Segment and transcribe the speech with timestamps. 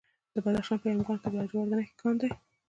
[0.33, 2.29] د بدخشان په یمګان کې د لاجوردو کان دی.